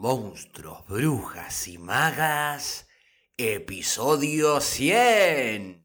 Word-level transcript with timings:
Monstruos, 0.00 0.86
Brujas 0.86 1.66
y 1.66 1.76
Magas, 1.76 2.86
episodio 3.36 4.60
100. 4.60 5.84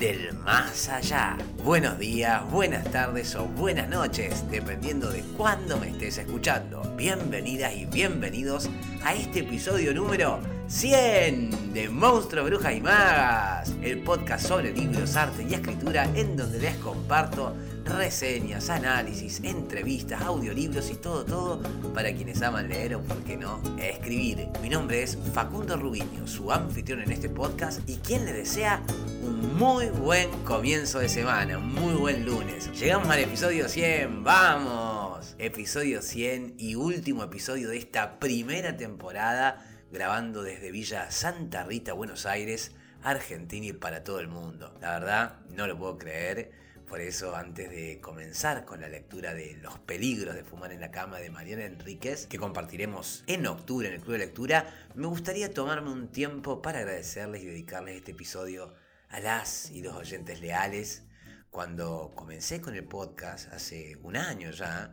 del 0.00 0.32
más 0.32 0.88
allá. 0.88 1.36
Buenos 1.62 1.98
días, 1.98 2.42
buenas 2.50 2.90
tardes 2.90 3.34
o 3.34 3.44
buenas 3.44 3.86
noches, 3.90 4.42
dependiendo 4.50 5.10
de 5.10 5.20
cuándo 5.36 5.76
me 5.76 5.90
estés 5.90 6.16
escuchando. 6.16 6.80
Bienvenidas 6.96 7.74
y 7.74 7.84
bienvenidos 7.84 8.70
a 9.04 9.12
este 9.12 9.40
episodio 9.40 9.92
número 9.92 10.40
100 10.68 11.74
de 11.74 11.90
Monstruos, 11.90 12.48
Brujas 12.48 12.74
y 12.74 12.80
Magas, 12.80 13.74
el 13.82 14.02
podcast 14.02 14.46
sobre 14.46 14.72
libros, 14.72 15.16
arte 15.16 15.46
y 15.46 15.52
escritura 15.52 16.08
en 16.14 16.34
donde 16.34 16.60
les 16.60 16.76
comparto 16.76 17.54
reseñas, 17.90 18.70
análisis, 18.70 19.40
entrevistas, 19.42 20.22
audiolibros 20.22 20.90
y 20.90 20.94
todo, 20.94 21.24
todo 21.24 21.60
para 21.92 22.12
quienes 22.12 22.40
aman 22.42 22.68
leer 22.68 22.94
o, 22.94 23.02
por 23.02 23.18
qué 23.24 23.36
no, 23.36 23.60
escribir. 23.78 24.48
Mi 24.62 24.68
nombre 24.68 25.02
es 25.02 25.18
Facundo 25.34 25.76
Rubiño, 25.76 26.26
su 26.26 26.52
anfitrión 26.52 27.02
en 27.02 27.12
este 27.12 27.28
podcast 27.28 27.80
y 27.88 27.96
quien 27.96 28.24
le 28.24 28.32
desea 28.32 28.82
un 29.22 29.56
muy 29.56 29.86
buen 29.86 30.30
comienzo 30.44 31.00
de 31.00 31.08
semana, 31.08 31.58
muy 31.58 31.94
buen 31.94 32.24
lunes. 32.24 32.70
Llegamos 32.78 33.08
al 33.08 33.20
episodio 33.20 33.68
100, 33.68 34.24
vamos. 34.24 35.34
Episodio 35.38 36.02
100 36.02 36.54
y 36.58 36.74
último 36.74 37.24
episodio 37.24 37.68
de 37.68 37.78
esta 37.78 38.18
primera 38.18 38.76
temporada 38.76 39.66
grabando 39.90 40.42
desde 40.42 40.70
Villa 40.70 41.10
Santa 41.10 41.64
Rita, 41.64 41.92
Buenos 41.94 42.26
Aires, 42.26 42.72
Argentina 43.02 43.66
y 43.66 43.72
para 43.72 44.04
todo 44.04 44.20
el 44.20 44.28
mundo. 44.28 44.74
La 44.80 44.92
verdad, 44.92 45.40
no 45.50 45.66
lo 45.66 45.76
puedo 45.78 45.98
creer. 45.98 46.59
Por 46.90 47.00
eso, 47.00 47.36
antes 47.36 47.70
de 47.70 48.00
comenzar 48.00 48.64
con 48.64 48.80
la 48.80 48.88
lectura 48.88 49.32
de 49.32 49.56
Los 49.62 49.78
peligros 49.78 50.34
de 50.34 50.42
fumar 50.42 50.72
en 50.72 50.80
la 50.80 50.90
cama 50.90 51.20
de 51.20 51.30
Mariana 51.30 51.64
Enríquez, 51.64 52.26
que 52.26 52.36
compartiremos 52.36 53.22
en 53.28 53.46
octubre 53.46 53.86
en 53.86 53.94
el 53.94 54.00
Club 54.00 54.14
de 54.14 54.18
Lectura, 54.18 54.74
me 54.96 55.06
gustaría 55.06 55.54
tomarme 55.54 55.92
un 55.92 56.08
tiempo 56.08 56.60
para 56.60 56.80
agradecerles 56.80 57.44
y 57.44 57.46
dedicarles 57.46 57.94
este 57.94 58.10
episodio 58.10 58.74
a 59.08 59.20
las 59.20 59.70
y 59.70 59.82
los 59.82 59.94
oyentes 59.94 60.40
leales. 60.40 61.04
Cuando 61.50 62.10
comencé 62.16 62.60
con 62.60 62.74
el 62.74 62.82
podcast 62.82 63.52
hace 63.52 63.96
un 64.02 64.16
año 64.16 64.50
ya, 64.50 64.92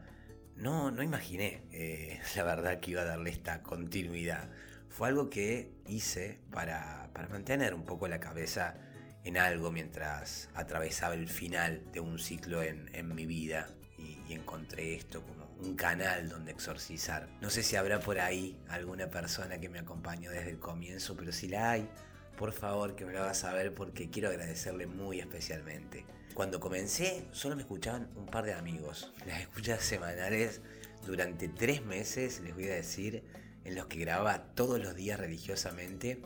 no, 0.56 0.92
no 0.92 1.02
imaginé 1.02 1.64
eh, 1.72 2.22
la 2.36 2.44
verdad 2.44 2.80
que 2.80 2.92
iba 2.92 3.02
a 3.02 3.06
darle 3.06 3.32
esta 3.32 3.64
continuidad. 3.64 4.52
Fue 4.88 5.08
algo 5.08 5.32
que 5.32 5.74
hice 5.88 6.42
para, 6.52 7.10
para 7.12 7.28
mantener 7.28 7.74
un 7.74 7.86
poco 7.86 8.08
la 8.08 8.20
cabeza 8.20 8.76
en 9.28 9.38
algo 9.38 9.72
mientras 9.72 10.48
atravesaba 10.56 11.14
el 11.14 11.28
final 11.28 11.84
de 11.92 12.00
un 12.00 12.18
ciclo 12.18 12.64
en, 12.64 13.14
mi 13.14 13.26
vida 13.26 13.68
y, 13.98 14.18
y, 14.26 14.34
encontré 14.34 14.96
esto 14.96 15.22
como 15.22 15.46
un 15.60 15.76
canal 15.76 16.30
donde 16.30 16.54
exorcizar. 16.54 17.28
No 17.42 17.50
sé 17.50 17.62
si 17.62 17.76
habrá 17.76 18.00
por 18.00 18.20
ahí 18.20 18.58
alguna 18.70 19.10
persona 19.10 19.60
que 19.60 19.68
me 19.68 19.80
acompañó 19.80 20.32
desde 20.32 20.52
el 20.52 20.60
comienzo, 20.60 21.18
pero 21.18 21.34
si 21.34 21.50
la 21.50 21.72
hay, 21.72 21.90
por 22.38 22.54
favor 22.54 22.96
que 22.96 23.06
me 23.06 23.12
lo 23.12 23.22
haga 23.22 23.34
saber 23.34 23.74
porque 23.74 24.10
quiero 24.10 24.30
agradecerle 24.30 24.88
muy 24.88 25.20
especialmente. 25.20 26.06
Cuando 26.34 26.62
comencé 26.62 27.28
solo 27.34 27.58
me 27.58 27.64
escuchaban 27.64 28.10
un 28.16 28.28
par 28.28 28.46
de 28.46 28.54
amigos. 28.54 29.12
Las 29.26 29.42
escuchas 29.42 29.84
semanales 29.84 30.62
durante 31.06 31.50
tres 31.50 31.84
meses, 31.84 32.40
les 32.40 32.54
voy 32.54 32.70
a 32.70 32.76
decir, 32.76 33.26
en 33.66 33.76
los 33.76 33.88
que 33.88 34.00
grababa 34.00 34.54
todos 34.56 34.80
los 34.80 34.96
días 34.96 35.20
religiosamente, 35.20 36.22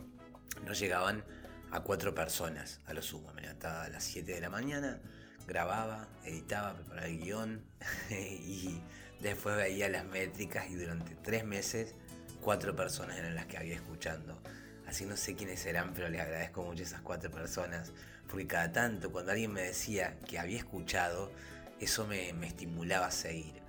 no 0.64 0.72
llegaban 0.72 1.24
a 1.72 1.80
cuatro 1.80 2.14
personas 2.14 2.80
a 2.86 2.92
lo 2.92 3.02
sumo. 3.02 3.32
Me 3.32 3.42
levantaba 3.42 3.84
a 3.84 3.88
las 3.88 4.04
7 4.04 4.32
de 4.32 4.40
la 4.40 4.50
mañana, 4.50 5.00
grababa, 5.46 6.08
editaba, 6.24 6.74
preparaba 6.74 7.06
el 7.08 7.18
guion 7.18 7.64
y 8.10 8.80
después 9.20 9.56
veía 9.56 9.88
las 9.88 10.04
métricas 10.04 10.68
y 10.70 10.74
durante 10.74 11.14
tres 11.16 11.44
meses 11.44 11.94
cuatro 12.42 12.76
personas 12.76 13.16
eran 13.16 13.34
las 13.34 13.46
que 13.46 13.56
había 13.56 13.74
escuchando. 13.74 14.40
Así 14.86 15.06
no 15.06 15.16
sé 15.16 15.34
quiénes 15.34 15.60
serán, 15.60 15.94
pero 15.94 16.08
les 16.08 16.20
agradezco 16.20 16.62
mucho 16.62 16.82
a 16.82 16.86
esas 16.86 17.00
cuatro 17.00 17.30
personas, 17.30 17.92
porque 18.28 18.46
cada 18.46 18.72
tanto 18.72 19.10
cuando 19.10 19.32
alguien 19.32 19.52
me 19.52 19.62
decía 19.62 20.18
que 20.28 20.38
había 20.38 20.58
escuchado, 20.58 21.32
eso 21.80 22.06
me, 22.06 22.28
estimulaba 22.46 23.06
a 23.06 23.10
seguir. 23.10 23.62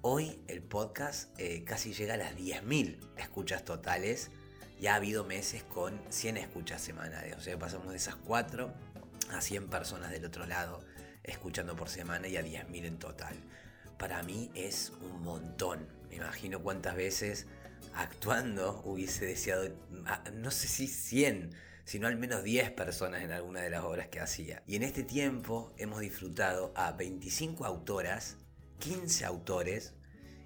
Hoy 0.00 0.40
el 0.48 0.62
podcast 0.62 1.38
eh, 1.38 1.64
casi 1.64 1.92
llega 1.92 2.14
a 2.14 2.16
las 2.16 2.36
10.000 2.36 2.98
escuchas 3.18 3.64
totales 3.64 4.30
ya 4.80 4.92
ha 4.92 4.96
habido 4.96 5.24
meses 5.24 5.62
con 5.62 6.00
100 6.10 6.36
escuchas 6.38 6.82
semanales. 6.82 7.36
O 7.36 7.40
sea, 7.40 7.58
pasamos 7.58 7.90
de 7.90 7.96
esas 7.96 8.16
4 8.16 8.72
a 9.30 9.40
100 9.40 9.68
personas 9.68 10.10
del 10.10 10.24
otro 10.24 10.46
lado 10.46 10.84
escuchando 11.22 11.74
por 11.74 11.88
semana 11.88 12.28
y 12.28 12.36
a 12.36 12.42
10.000 12.42 12.84
en 12.84 12.98
total. 12.98 13.34
Para 13.98 14.22
mí 14.22 14.50
es 14.54 14.92
un 15.00 15.22
montón. 15.22 15.88
Me 16.10 16.16
imagino 16.16 16.60
cuántas 16.60 16.96
veces 16.96 17.46
actuando 17.94 18.82
hubiese 18.84 19.26
deseado, 19.26 19.68
no 20.34 20.50
sé 20.50 20.68
si 20.68 20.86
100, 20.86 21.54
sino 21.84 22.06
al 22.06 22.16
menos 22.16 22.42
10 22.42 22.72
personas 22.72 23.22
en 23.22 23.30
alguna 23.30 23.60
de 23.60 23.70
las 23.70 23.84
obras 23.84 24.08
que 24.08 24.20
hacía. 24.20 24.62
Y 24.66 24.76
en 24.76 24.82
este 24.82 25.02
tiempo 25.02 25.72
hemos 25.76 26.00
disfrutado 26.00 26.72
a 26.76 26.92
25 26.92 27.64
autoras, 27.64 28.36
15 28.80 29.24
autores, 29.24 29.94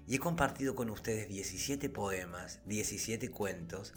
y 0.07 0.15
he 0.15 0.19
compartido 0.19 0.75
con 0.75 0.89
ustedes 0.89 1.27
17 1.27 1.89
poemas, 1.89 2.61
17 2.65 3.29
cuentos, 3.29 3.93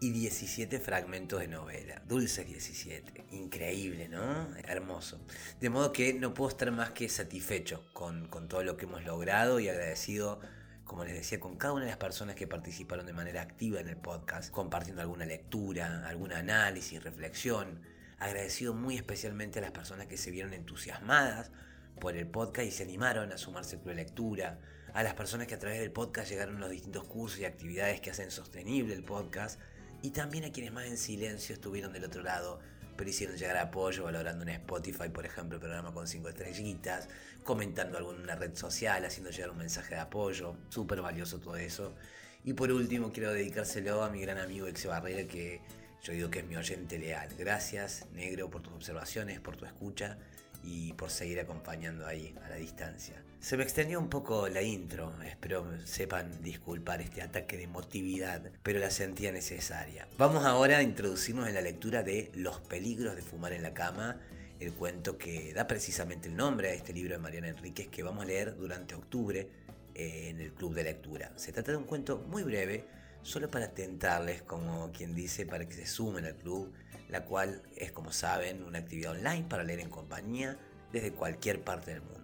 y 0.00 0.10
17 0.10 0.78
fragmentos 0.80 1.40
de 1.40 1.48
novela. 1.48 2.02
Dulces 2.06 2.46
17. 2.46 3.26
Increíble, 3.32 4.08
¿no? 4.08 4.48
Hermoso. 4.64 5.20
De 5.60 5.70
modo 5.70 5.92
que 5.92 6.14
no 6.14 6.34
puedo 6.34 6.50
estar 6.50 6.70
más 6.70 6.90
que 6.90 7.08
satisfecho 7.08 7.84
con, 7.92 8.28
con, 8.28 8.48
todo 8.48 8.62
lo 8.64 8.76
que 8.76 8.84
hemos 8.84 9.04
logrado 9.04 9.60
y 9.60 9.68
agradecido, 9.68 10.40
como 10.84 11.04
les 11.04 11.14
decía, 11.14 11.40
con 11.40 11.56
cada 11.56 11.74
una 11.74 11.84
de 11.84 11.90
las 11.90 11.98
personas 11.98 12.36
que 12.36 12.46
participaron 12.46 13.06
de 13.06 13.12
manera 13.12 13.42
activa 13.42 13.80
en 13.80 13.88
el 13.88 13.96
podcast, 13.96 14.50
compartiendo 14.50 15.02
alguna 15.02 15.26
lectura, 15.26 16.06
algún 16.06 16.32
análisis, 16.32 17.02
reflexión. 17.02 17.80
Agradecido 18.18 18.74
muy 18.74 18.96
especialmente 18.96 19.58
a 19.58 19.62
las 19.62 19.72
personas 19.72 20.06
que 20.06 20.16
se 20.16 20.30
vieron 20.30 20.52
entusiasmadas 20.54 21.50
por 22.00 22.16
el 22.16 22.26
podcast 22.26 22.66
y 22.66 22.70
se 22.70 22.82
animaron 22.82 23.32
a 23.32 23.38
sumarse 23.38 23.76
a 23.76 23.88
la 23.88 23.94
lectura, 23.94 24.58
a 24.92 25.02
las 25.02 25.14
personas 25.14 25.46
que 25.46 25.54
a 25.54 25.58
través 25.58 25.80
del 25.80 25.90
podcast 25.90 26.30
llegaron 26.30 26.56
a 26.56 26.60
los 26.60 26.70
distintos 26.70 27.04
cursos 27.04 27.40
y 27.40 27.44
actividades 27.44 28.00
que 28.00 28.10
hacen 28.10 28.30
sostenible 28.30 28.94
el 28.94 29.02
podcast 29.02 29.60
y 30.04 30.10
también 30.10 30.44
a 30.44 30.52
quienes 30.52 30.70
más 30.70 30.84
en 30.84 30.98
silencio 30.98 31.54
estuvieron 31.54 31.94
del 31.94 32.04
otro 32.04 32.22
lado, 32.22 32.60
pero 32.94 33.08
hicieron 33.08 33.38
llegar 33.38 33.56
apoyo 33.56 34.04
valorando 34.04 34.42
en 34.42 34.50
Spotify, 34.50 35.08
por 35.08 35.24
ejemplo, 35.24 35.56
el 35.56 35.62
programa 35.62 35.94
con 35.94 36.06
cinco 36.06 36.28
estrellitas, 36.28 37.08
comentando 37.42 37.96
algo 37.96 38.12
en 38.12 38.20
una 38.20 38.36
red 38.36 38.54
social, 38.54 39.02
haciendo 39.06 39.30
llegar 39.30 39.48
un 39.48 39.56
mensaje 39.56 39.94
de 39.94 40.02
apoyo, 40.02 40.56
súper 40.68 41.00
valioso 41.00 41.40
todo 41.40 41.56
eso. 41.56 41.94
Y 42.44 42.52
por 42.52 42.70
último, 42.70 43.12
quiero 43.12 43.32
dedicárselo 43.32 44.04
a 44.04 44.10
mi 44.10 44.20
gran 44.20 44.36
amigo 44.36 44.66
Exe 44.66 44.88
Barrera, 44.88 45.26
que 45.26 45.62
yo 46.02 46.12
digo 46.12 46.28
que 46.28 46.40
es 46.40 46.44
mi 46.44 46.56
oyente 46.56 46.98
leal. 46.98 47.30
Gracias, 47.38 48.04
negro, 48.12 48.50
por 48.50 48.60
tus 48.60 48.74
observaciones, 48.74 49.40
por 49.40 49.56
tu 49.56 49.64
escucha 49.64 50.18
y 50.62 50.92
por 50.92 51.08
seguir 51.08 51.40
acompañando 51.40 52.06
ahí 52.06 52.34
a 52.44 52.50
la 52.50 52.56
distancia. 52.56 53.14
Se 53.44 53.58
me 53.58 53.62
extendió 53.62 54.00
un 54.00 54.08
poco 54.08 54.48
la 54.48 54.62
intro, 54.62 55.12
espero 55.22 55.66
sepan 55.84 56.42
disculpar 56.42 57.02
este 57.02 57.20
ataque 57.20 57.58
de 57.58 57.64
emotividad, 57.64 58.40
pero 58.62 58.78
la 58.78 58.90
sentía 58.90 59.32
necesaria. 59.32 60.08
Vamos 60.16 60.46
ahora 60.46 60.78
a 60.78 60.82
introducirnos 60.82 61.46
en 61.46 61.52
la 61.52 61.60
lectura 61.60 62.02
de 62.02 62.32
Los 62.34 62.60
peligros 62.60 63.16
de 63.16 63.20
fumar 63.20 63.52
en 63.52 63.62
la 63.62 63.74
cama, 63.74 64.18
el 64.60 64.72
cuento 64.72 65.18
que 65.18 65.52
da 65.52 65.66
precisamente 65.66 66.28
el 66.28 66.36
nombre 66.36 66.70
a 66.70 66.72
este 66.72 66.94
libro 66.94 67.12
de 67.12 67.18
Mariana 67.18 67.48
Enríquez 67.48 67.88
que 67.88 68.02
vamos 68.02 68.24
a 68.24 68.28
leer 68.28 68.56
durante 68.56 68.94
octubre 68.94 69.46
eh, 69.94 70.28
en 70.30 70.40
el 70.40 70.54
club 70.54 70.72
de 70.72 70.84
lectura. 70.84 71.30
Se 71.36 71.52
trata 71.52 71.72
de 71.72 71.76
un 71.76 71.84
cuento 71.84 72.24
muy 72.26 72.44
breve, 72.44 72.86
solo 73.20 73.50
para 73.50 73.74
tentarles, 73.74 74.40
como 74.40 74.90
quien 74.90 75.14
dice, 75.14 75.44
para 75.44 75.68
que 75.68 75.74
se 75.74 75.84
sumen 75.84 76.24
al 76.24 76.36
club, 76.36 76.72
la 77.10 77.26
cual 77.26 77.60
es, 77.76 77.92
como 77.92 78.10
saben, 78.10 78.62
una 78.62 78.78
actividad 78.78 79.12
online 79.12 79.44
para 79.46 79.64
leer 79.64 79.80
en 79.80 79.90
compañía 79.90 80.56
desde 80.94 81.12
cualquier 81.12 81.62
parte 81.62 81.90
del 81.90 82.00
mundo. 82.00 82.23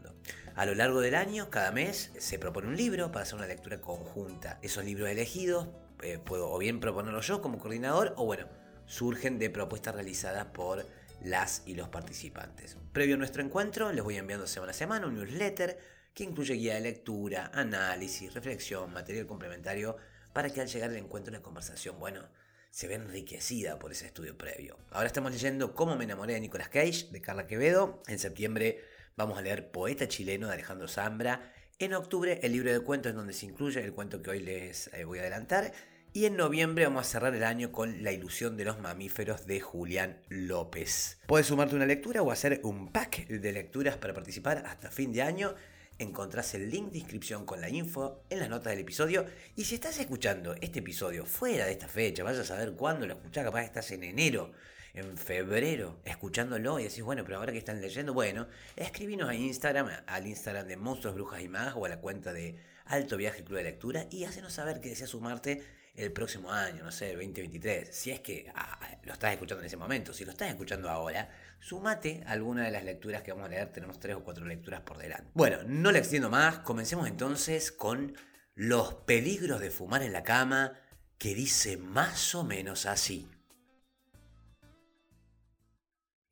A 0.55 0.67
lo 0.67 0.75
largo 0.75 1.01
del 1.01 1.15
año, 1.15 1.51
cada 1.51 1.73
mes, 1.73 2.11
se 2.19 2.39
propone 2.39 2.69
un 2.69 2.77
libro 2.77 3.13
para 3.13 3.23
hacer 3.23 3.37
una 3.37 3.47
lectura 3.47 3.81
conjunta. 3.81 4.59
Esos 4.63 4.85
libros 4.85 5.09
elegidos 5.09 5.69
eh, 6.03 6.19
puedo 6.19 6.51
o 6.51 6.59
bien 6.59 6.81
proponerlos 6.81 7.27
yo 7.27 7.41
como 7.41 7.59
coordinador 7.59 8.15
o 8.17 8.25
bueno, 8.25 8.49
surgen 8.87 9.39
de 9.39 9.51
propuestas 9.51 9.95
realizadas 9.95 10.47
por 10.47 10.87
las 11.23 11.63
y 11.67 11.75
los 11.75 11.89
participantes. 11.89 12.77
Previo 12.93 13.15
a 13.15 13.19
nuestro 13.19 13.43
encuentro, 13.43 13.93
les 13.93 14.03
voy 14.03 14.17
enviando 14.17 14.47
semana 14.47 14.71
a 14.71 14.75
semana 14.75 15.07
un 15.07 15.15
newsletter 15.15 15.79
que 16.15 16.25
incluye 16.25 16.55
guía 16.55 16.75
de 16.75 16.81
lectura, 16.81 17.51
análisis, 17.55 18.35
reflexión, 18.35 18.93
material 18.93 19.27
complementario 19.27 19.97
para 20.33 20.51
que 20.51 20.61
al 20.61 20.69
llegar 20.69 20.91
al 20.91 20.97
encuentro 20.97 21.33
la 21.33 21.43
conversación, 21.43 21.99
bueno, 21.99 22.29
se 22.71 22.87
ve 22.87 22.95
enriquecida 22.95 23.79
por 23.79 23.93
ese 23.93 24.07
estudio 24.07 24.37
previo. 24.39 24.79
Ahora 24.91 25.09
estamos 25.09 25.33
leyendo 25.33 25.75
Cómo 25.75 25.97
me 25.97 26.05
enamoré 26.05 26.35
de 26.35 26.41
Nicolas 26.41 26.69
Cage, 26.69 27.09
de 27.11 27.21
Carla 27.21 27.47
Quevedo. 27.47 28.03
En 28.07 28.19
septiembre 28.19 28.85
vamos 29.17 29.39
a 29.39 29.43
leer 29.43 29.71
Poeta 29.71 30.09
chileno 30.09 30.47
de 30.49 30.55
Alejandro 30.55 30.89
Zambra. 30.89 31.53
En 31.79 31.95
octubre 31.95 32.41
el 32.43 32.53
libro 32.53 32.73
de 32.73 32.81
cuentos 32.81 33.11
en 33.11 33.17
donde 33.17 33.33
se 33.33 33.47
incluye 33.47 33.83
el 33.83 33.93
cuento 33.93 34.23
que 34.23 34.31
hoy 34.31 34.41
les 34.41 34.89
eh, 34.95 35.05
voy 35.05 35.19
a 35.19 35.23
adelantar. 35.23 35.73
Y 36.13 36.25
en 36.25 36.37
noviembre 36.37 36.85
vamos 36.85 37.07
a 37.07 37.11
cerrar 37.11 37.35
el 37.35 37.45
año 37.45 37.71
con 37.71 38.03
La 38.03 38.13
ilusión 38.13 38.57
de 38.57 38.65
los 38.65 38.81
mamíferos 38.81 39.47
de 39.47 39.61
Julián 39.61 40.21
López. 40.29 41.19
Puedes 41.27 41.47
sumarte 41.47 41.77
una 41.77 41.87
lectura 41.87 42.23
o 42.23 42.33
hacer 42.33 42.61
un 42.65 42.91
pack 42.93 43.29
de 43.29 43.53
lecturas 43.53 43.97
para 43.97 44.13
participar 44.13 44.65
hasta 44.67 44.91
fin 44.91 45.13
de 45.13 45.23
año 45.23 45.55
encontrás 46.01 46.55
el 46.55 46.71
link 46.71 46.91
de 46.91 46.99
inscripción 46.99 47.45
con 47.45 47.61
la 47.61 47.69
info 47.69 48.25
en 48.31 48.41
las 48.41 48.49
notas 48.49 48.73
del 48.73 48.81
episodio. 48.81 49.27
Y 49.55 49.65
si 49.65 49.75
estás 49.75 49.99
escuchando 49.99 50.55
este 50.61 50.81
episodio 50.81 51.27
fuera 51.27 51.67
de 51.67 51.73
esta 51.73 51.89
fecha, 51.89 52.25
vaya 52.25 52.41
a 52.41 52.45
saber 52.45 52.73
cuándo 52.73 53.07
lo 53.07 53.15
escuchás, 53.15 53.45
capaz 53.45 53.65
estás 53.65 53.91
en 53.93 54.05
enero, 54.05 54.51
en 54.95 55.17
febrero, 55.17 56.01
escuchándolo 56.05 56.79
y 56.79 56.85
decís, 56.85 57.03
bueno, 57.03 57.25
pero 57.25 57.39
ahora 57.39 57.53
que 57.53 57.59
están 57.59 57.81
leyendo, 57.81 58.13
bueno, 58.13 58.49
escribinos 58.77 59.29
a 59.29 59.35
Instagram, 59.35 59.89
al 60.07 60.27
Instagram 60.27 60.67
de 60.67 60.77
Monstruos, 60.77 61.15
Brujas 61.15 61.43
y 61.43 61.49
Más 61.49 61.75
o 61.77 61.85
a 61.85 61.89
la 61.89 62.01
cuenta 62.01 62.33
de 62.33 62.57
Alto 62.87 63.17
Viaje 63.17 63.45
Club 63.45 63.59
de 63.59 63.65
Lectura 63.65 64.07
y 64.11 64.25
hacenos 64.25 64.53
saber 64.53 64.81
que 64.81 64.89
deseas 64.89 65.11
sumarte 65.11 65.63
el 65.95 66.13
próximo 66.13 66.53
año, 66.53 66.85
no 66.85 66.93
sé, 66.93 67.11
el 67.11 67.17
2023. 67.17 67.89
Si 67.95 68.11
es 68.11 68.21
que 68.21 68.51
ah, 68.55 68.79
lo 69.03 69.13
estás 69.13 69.33
escuchando 69.33 69.63
en 69.63 69.67
ese 69.67 69.77
momento, 69.77 70.13
si 70.13 70.25
lo 70.25 70.31
estás 70.33 70.49
escuchando 70.49 70.89
ahora, 70.89 71.29
sumate 71.59 72.23
alguna 72.27 72.65
de 72.65 72.71
las 72.71 72.85
lecturas 72.85 73.23
que 73.23 73.33
vamos 73.33 73.47
a 73.47 73.51
leer. 73.51 73.73
Tenemos 73.73 73.99
tres 73.99 74.17
o 74.17 74.25
cuatro 74.25 74.45
lecturas 74.45 74.81
por 74.81 74.99
delante. 74.99 75.31
Bueno, 75.35 75.59
no 75.67 75.93
le 75.93 75.99
extiendo 75.99 76.31
más. 76.31 76.59
Comencemos 76.61 77.09
entonces 77.09 77.73
con 77.73 78.15
los 78.55 78.95
peligros 78.95 79.61
de 79.61 79.71
fumar 79.71 80.03
en 80.03 80.13
la 80.13 80.23
cama, 80.23 80.73
que 81.19 81.35
dice 81.35 81.77
más 81.77 82.35
o 82.35 82.45
menos 82.45 82.87
así. 82.87 83.29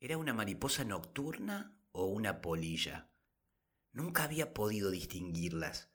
¿Era 0.01 0.17
una 0.17 0.33
mariposa 0.33 0.85
nocturna 0.85 1.77
o 1.91 2.05
una 2.05 2.39
polilla? 2.39 3.09
Nunca 3.91 4.23
había 4.23 4.53
podido 4.53 4.91
distinguirlas. 4.91 5.89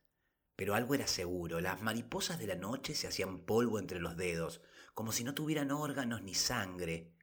Pero 0.57 0.75
algo 0.75 0.95
era 0.95 1.07
seguro, 1.07 1.59
las 1.63 1.81
mariposas 1.81 2.39
de 2.39 2.47
la 2.47 2.55
noche 2.55 2.95
se 2.95 3.07
hacían 3.07 3.47
polvo 3.47 3.79
entre 3.79 4.01
los 4.01 4.19
dedos, 4.19 4.61
como 4.93 5.11
si 5.11 5.25
no 5.25 5.33
tuvieran 5.33 5.71
órganos 5.71 6.23
ni 6.23 6.35
sangre, 6.35 7.15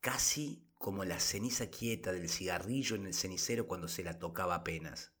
casi 0.00 0.70
como 0.78 1.04
la 1.04 1.18
ceniza 1.18 1.70
quieta 1.70 2.12
del 2.12 2.28
cigarrillo 2.28 2.94
en 2.94 3.06
el 3.06 3.14
cenicero 3.14 3.66
cuando 3.66 3.88
se 3.88 4.04
la 4.04 4.20
tocaba 4.20 4.54
apenas. 4.54 5.12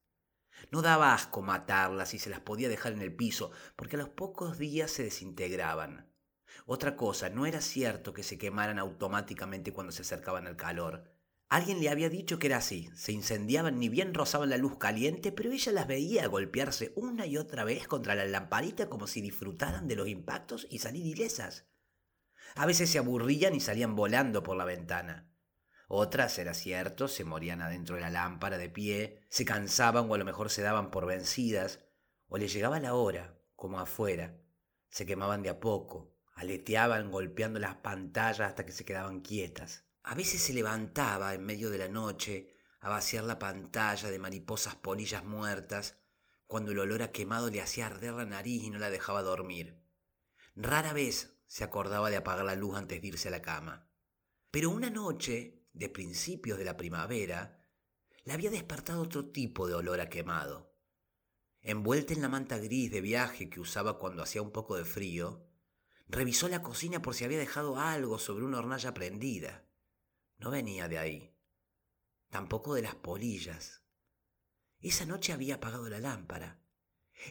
No 0.70 0.82
daba 0.82 1.14
asco 1.14 1.42
matarlas 1.42 2.14
y 2.14 2.20
se 2.20 2.30
las 2.30 2.40
podía 2.40 2.68
dejar 2.68 2.92
en 2.92 3.02
el 3.02 3.12
piso, 3.12 3.50
porque 3.74 3.96
a 3.96 3.98
los 3.98 4.08
pocos 4.08 4.56
días 4.56 4.92
se 4.92 5.02
desintegraban. 5.02 6.07
Otra 6.66 6.96
cosa, 6.96 7.30
no 7.30 7.46
era 7.46 7.60
cierto 7.60 8.12
que 8.12 8.22
se 8.22 8.38
quemaran 8.38 8.78
automáticamente 8.78 9.72
cuando 9.72 9.92
se 9.92 10.02
acercaban 10.02 10.46
al 10.46 10.56
calor. 10.56 11.10
Alguien 11.48 11.80
le 11.80 11.88
había 11.88 12.10
dicho 12.10 12.38
que 12.38 12.48
era 12.48 12.58
así, 12.58 12.90
se 12.94 13.12
incendiaban 13.12 13.78
ni 13.78 13.88
bien 13.88 14.12
rozaban 14.12 14.50
la 14.50 14.58
luz 14.58 14.76
caliente, 14.76 15.32
pero 15.32 15.50
ella 15.50 15.72
las 15.72 15.86
veía 15.86 16.26
golpearse 16.26 16.92
una 16.94 17.24
y 17.24 17.38
otra 17.38 17.64
vez 17.64 17.88
contra 17.88 18.14
la 18.14 18.26
lamparita 18.26 18.90
como 18.90 19.06
si 19.06 19.22
disfrutaran 19.22 19.88
de 19.88 19.96
los 19.96 20.08
impactos 20.08 20.66
y 20.68 20.80
salir 20.80 21.06
ilesas. 21.06 21.64
A 22.54 22.66
veces 22.66 22.90
se 22.90 22.98
aburrían 22.98 23.54
y 23.54 23.60
salían 23.60 23.96
volando 23.96 24.42
por 24.42 24.56
la 24.56 24.66
ventana. 24.66 25.32
Otras, 25.88 26.38
era 26.38 26.52
cierto, 26.52 27.08
se 27.08 27.24
morían 27.24 27.62
adentro 27.62 27.94
de 27.94 28.02
la 28.02 28.10
lámpara 28.10 28.58
de 28.58 28.68
pie, 28.68 29.22
se 29.30 29.46
cansaban 29.46 30.10
o 30.10 30.14
a 30.14 30.18
lo 30.18 30.26
mejor 30.26 30.50
se 30.50 30.60
daban 30.60 30.90
por 30.90 31.06
vencidas, 31.06 31.80
o 32.28 32.36
les 32.36 32.52
llegaba 32.52 32.78
la 32.78 32.92
hora, 32.92 33.38
como 33.56 33.80
afuera, 33.80 34.36
se 34.90 35.06
quemaban 35.06 35.42
de 35.42 35.48
a 35.48 35.60
poco, 35.60 36.14
aleteaban 36.38 37.10
golpeando 37.10 37.58
las 37.58 37.74
pantallas 37.76 38.48
hasta 38.48 38.64
que 38.64 38.70
se 38.70 38.84
quedaban 38.84 39.22
quietas. 39.22 39.84
A 40.04 40.14
veces 40.14 40.40
se 40.40 40.54
levantaba 40.54 41.34
en 41.34 41.44
medio 41.44 41.68
de 41.68 41.78
la 41.78 41.88
noche 41.88 42.54
a 42.78 42.88
vaciar 42.88 43.24
la 43.24 43.40
pantalla 43.40 44.08
de 44.08 44.20
mariposas 44.20 44.76
polillas 44.76 45.24
muertas, 45.24 45.98
cuando 46.46 46.70
el 46.70 46.78
olor 46.78 47.02
a 47.02 47.10
quemado 47.10 47.50
le 47.50 47.60
hacía 47.60 47.86
arder 47.86 48.14
la 48.14 48.24
nariz 48.24 48.62
y 48.62 48.70
no 48.70 48.78
la 48.78 48.88
dejaba 48.88 49.22
dormir. 49.22 49.82
Rara 50.54 50.92
vez 50.92 51.36
se 51.48 51.64
acordaba 51.64 52.08
de 52.08 52.18
apagar 52.18 52.44
la 52.44 52.54
luz 52.54 52.76
antes 52.76 53.02
de 53.02 53.08
irse 53.08 53.26
a 53.28 53.32
la 53.32 53.42
cama. 53.42 53.90
Pero 54.52 54.70
una 54.70 54.90
noche, 54.90 55.66
de 55.72 55.88
principios 55.88 56.56
de 56.56 56.64
la 56.64 56.76
primavera, 56.76 57.66
le 58.22 58.32
había 58.32 58.50
despertado 58.50 59.02
otro 59.02 59.26
tipo 59.30 59.66
de 59.66 59.74
olor 59.74 60.00
a 60.00 60.08
quemado. 60.08 60.72
Envuelta 61.62 62.14
en 62.14 62.22
la 62.22 62.28
manta 62.28 62.58
gris 62.58 62.92
de 62.92 63.00
viaje 63.00 63.50
que 63.50 63.58
usaba 63.58 63.98
cuando 63.98 64.22
hacía 64.22 64.40
un 64.40 64.52
poco 64.52 64.76
de 64.76 64.84
frío, 64.84 65.47
revisó 66.08 66.48
la 66.48 66.62
cocina 66.62 67.02
por 67.02 67.14
si 67.14 67.24
había 67.24 67.38
dejado 67.38 67.78
algo 67.78 68.18
sobre 68.18 68.44
una 68.44 68.58
hornalla 68.58 68.94
prendida. 68.94 69.64
No 70.38 70.50
venía 70.50 70.88
de 70.88 70.98
ahí, 70.98 71.36
tampoco 72.30 72.74
de 72.74 72.82
las 72.82 72.94
polillas. 72.94 73.82
Esa 74.80 75.06
noche 75.06 75.32
había 75.32 75.56
apagado 75.56 75.88
la 75.88 75.98
lámpara. 75.98 76.60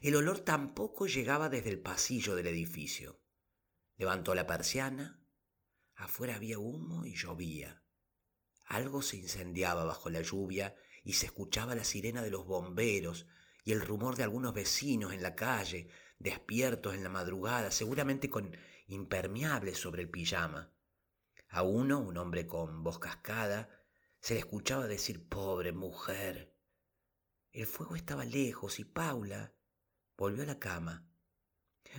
El 0.02 0.16
olor 0.16 0.40
tampoco 0.40 1.08
llegaba 1.08 1.50
desde 1.50 1.70
el 1.70 1.80
pasillo 1.80 2.36
del 2.36 2.48
edificio. 2.48 3.22
Levantó 3.96 4.36
la 4.36 4.46
persiana. 4.46 5.24
Afuera 5.96 6.36
había 6.36 6.60
humo 6.60 7.06
y 7.06 7.16
llovía. 7.16 7.82
Algo 8.66 9.02
se 9.02 9.16
incendiaba 9.16 9.86
bajo 9.86 10.10
la 10.10 10.22
lluvia 10.22 10.76
y 11.04 11.14
se 11.14 11.28
escuchaba 11.28 11.74
la 11.74 11.86
sirena 11.86 12.22
de 12.22 12.30
los 12.30 12.46
bomberos 12.46 13.28
y 13.64 13.72
el 13.72 13.82
rumor 13.82 14.18
de 14.18 14.24
algunos 14.24 14.54
vecinos 14.54 15.14
en 15.14 15.22
la 15.22 15.36
calle, 15.36 15.90
despiertos 16.20 16.96
en 16.96 17.04
la 17.04 17.10
madrugada, 17.10 17.72
seguramente 17.72 18.30
con 18.30 18.56
impermeables 18.88 19.78
sobre 19.78 20.04
el 20.04 20.10
pijama. 20.10 20.74
A 21.50 21.64
uno, 21.64 22.00
un 22.00 22.18
hombre 22.18 22.48
con 22.48 22.84
voz 22.84 23.00
cascada, 23.00 23.70
se 24.20 24.34
le 24.34 24.40
escuchaba 24.42 24.88
decir 24.88 25.28
pobre 25.28 25.72
mujer. 25.72 26.56
El 27.52 27.66
fuego 27.66 27.96
estaba 27.96 28.26
lejos 28.26 28.80
y 28.80 28.86
Paula 28.86 29.54
volvió 30.18 30.44
a 30.44 30.48
la 30.48 30.60
cama. 30.60 31.08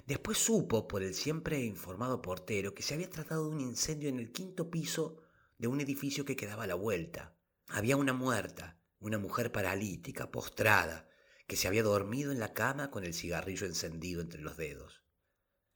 Después 0.07 0.39
supo 0.39 0.87
por 0.87 1.03
el 1.03 1.15
siempre 1.15 1.61
informado 1.61 2.21
portero 2.21 2.75
que 2.75 2.83
se 2.83 2.95
había 2.95 3.09
tratado 3.09 3.45
de 3.45 3.55
un 3.55 3.61
incendio 3.61 4.09
en 4.09 4.19
el 4.19 4.33
quinto 4.33 4.71
piso 4.71 5.23
de 5.57 5.67
un 5.67 5.81
edificio 5.81 6.25
que 6.25 6.37
quedaba 6.37 6.65
a 6.65 6.69
la 6.69 6.75
vuelta. 6.75 7.37
Había 7.69 7.97
una 7.97 8.13
muerta, 8.13 8.81
una 9.01 9.19
mujer 9.19 9.51
paralítica, 9.51 10.31
postrada, 10.31 11.08
que 11.49 11.57
se 11.57 11.67
había 11.67 11.83
dormido 11.83 12.31
en 12.31 12.39
la 12.39 12.53
cama 12.53 12.91
con 12.91 13.05
el 13.05 13.15
cigarrillo 13.15 13.67
encendido 13.67 14.21
entre 14.21 14.43
los 14.43 14.59
dedos. 14.59 15.03